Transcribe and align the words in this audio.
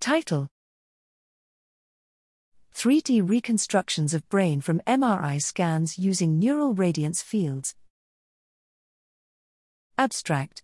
Title 0.00 0.46
3D 2.72 3.28
reconstructions 3.28 4.14
of 4.14 4.28
brain 4.28 4.60
from 4.60 4.80
MRI 4.86 5.42
scans 5.42 5.98
using 5.98 6.38
neural 6.38 6.72
radiance 6.72 7.20
fields. 7.20 7.74
Abstract 9.98 10.62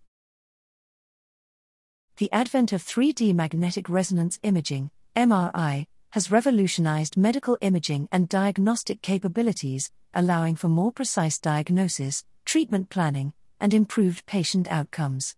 The 2.15 2.31
advent 2.31 2.71
of 2.71 2.81
3D 2.81 3.35
magnetic 3.35 3.89
resonance 3.89 4.39
imaging, 4.41 4.89
MRI, 5.17 5.87
has 6.11 6.31
revolutionized 6.31 7.17
medical 7.17 7.57
imaging 7.59 8.07
and 8.13 8.29
diagnostic 8.29 9.01
capabilities, 9.01 9.91
allowing 10.13 10.55
for 10.55 10.69
more 10.69 10.93
precise 10.93 11.39
diagnosis, 11.39 12.23
treatment 12.45 12.89
planning, 12.89 13.33
and 13.59 13.73
improved 13.73 14.25
patient 14.25 14.69
outcomes. 14.71 15.35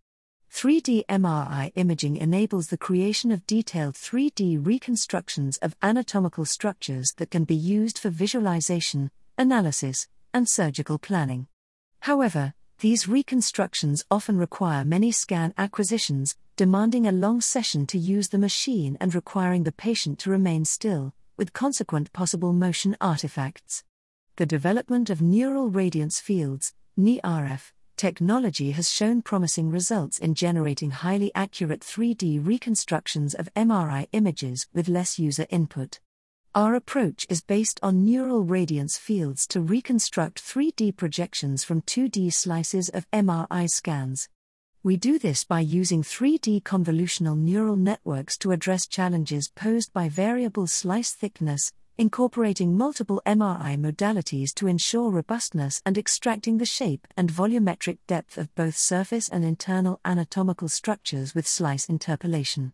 3D 0.58 1.06
MRI 1.06 1.72
imaging 1.76 2.18
enables 2.18 2.70
the 2.70 2.80
creation 2.80 3.32
of 3.32 3.46
detailed 3.46 3.94
3D 3.94 4.58
reconstructions 4.66 5.58
of 5.58 5.76
anatomical 5.84 6.46
structures 6.46 7.14
that 7.18 7.30
can 7.30 7.44
be 7.44 7.54
used 7.54 8.00
for 8.00 8.10
visualization, 8.10 9.12
analysis, 9.38 10.08
and 10.34 10.50
surgical 10.50 10.98
planning. 10.98 11.46
However, 12.00 12.56
these 12.80 13.08
reconstructions 13.08 14.04
often 14.10 14.40
require 14.40 14.84
many 14.84 15.12
scan 15.12 15.54
acquisitions, 15.60 16.36
demanding 16.56 17.06
a 17.06 17.12
long 17.12 17.40
session 17.40 17.86
to 17.86 18.00
use 18.00 18.30
the 18.30 18.40
machine 18.40 18.98
and 19.00 19.14
requiring 19.14 19.64
the 19.64 19.72
patient 19.72 20.18
to 20.22 20.32
remain 20.32 20.66
still, 20.66 21.14
with 21.38 21.54
consequent 21.54 22.12
possible 22.14 22.52
motion 22.52 22.98
artifacts. 23.00 23.84
The 24.38 24.48
development 24.48 25.12
of 25.12 25.22
neural 25.22 25.70
radiance 25.70 26.20
fields, 26.20 26.74
NeRF, 27.00 27.74
technology 27.98 28.72
has 28.72 28.92
shown 28.92 29.22
promising 29.22 29.72
results 29.72 30.20
in 30.20 30.36
generating 30.36 30.92
highly 30.92 31.32
accurate 31.34 31.82
3D 31.82 32.46
reconstructions 32.46 33.34
of 33.34 33.54
MRI 33.56 34.08
images 34.12 34.68
with 34.74 34.88
less 34.88 35.18
user 35.18 35.48
input. 35.50 36.00
Our 36.56 36.76
approach 36.76 37.26
is 37.30 37.42
based 37.42 37.80
on 37.84 38.06
neural 38.06 38.44
radiance 38.44 38.98
fields 38.98 39.46
to 39.48 39.62
reconstruct 39.62 40.42
3D 40.42 40.96
projections 40.96 41.64
from 41.64 41.82
2D 41.82 42.32
slices 42.34 42.90
of 42.90 43.10
MRI 43.12 43.70
scans. 43.70 44.30
We 44.84 44.96
do 44.96 45.20
this 45.20 45.44
by 45.44 45.60
using 45.60 46.04
3D 46.04 46.64
convolutional 46.64 47.38
neural 47.38 47.76
networks 47.76 48.38
to 48.40 48.52
address 48.52 48.88
challenges 48.88 49.50
posed 49.50 49.92
by 49.92 50.08
variable 50.08 50.68
slice 50.68 51.12
thickness, 51.12 51.74
incorporating 51.98 52.78
multiple 52.78 53.22
MRI 53.26 53.76
modalities 53.76 54.54
to 54.54 54.68
ensure 54.68 55.10
robustness 55.10 55.82
and 55.84 55.98
extracting 55.98 56.60
the 56.60 56.66
shape 56.66 57.08
and 57.18 57.32
volumetric 57.32 57.98
depth 58.06 58.38
of 58.38 58.54
both 58.54 58.78
surface 58.78 59.28
and 59.28 59.44
internal 59.44 60.00
anatomical 60.06 60.70
structures 60.70 61.34
with 61.34 61.48
slice 61.48 61.90
interpolation. 61.90 62.74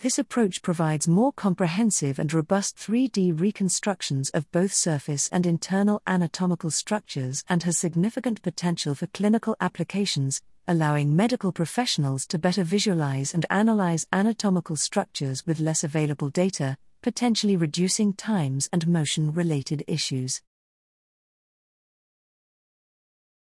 This 0.00 0.18
approach 0.18 0.60
provides 0.60 1.08
more 1.08 1.32
comprehensive 1.32 2.18
and 2.18 2.32
robust 2.32 2.76
3D 2.76 3.40
reconstructions 3.40 4.28
of 4.30 4.50
both 4.52 4.72
surface 4.72 5.28
and 5.32 5.46
internal 5.46 6.02
anatomical 6.06 6.70
structures 6.70 7.44
and 7.48 7.62
has 7.62 7.78
significant 7.78 8.42
potential 8.42 8.94
for 8.94 9.06
clinical 9.08 9.56
applications, 9.60 10.42
allowing 10.68 11.16
medical 11.16 11.52
professionals 11.52 12.26
to 12.26 12.38
better 12.38 12.64
visualize 12.64 13.32
and 13.32 13.46
analyze 13.48 14.06
anatomical 14.12 14.76
structures 14.76 15.46
with 15.46 15.58
less 15.58 15.82
available 15.82 16.28
data, 16.28 16.76
potentially 17.02 17.56
reducing 17.56 18.12
times 18.12 18.68
and 18.72 18.88
motion 18.88 19.32
related 19.32 19.84
issues. 19.86 20.42